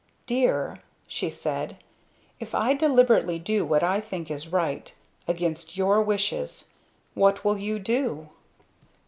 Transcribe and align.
"Dear," 0.25 0.79
she 1.07 1.29
said. 1.29 1.77
"If 2.39 2.55
I 2.55 2.73
deliberately 2.73 3.37
do 3.37 3.63
what 3.67 3.83
I 3.83 3.99
think 4.01 4.31
is 4.31 4.51
right 4.51 4.95
against 5.27 5.77
your 5.77 6.01
wishes 6.01 6.69
what 7.13 7.45
will 7.45 7.59
you 7.59 7.77
do?" 7.77 8.29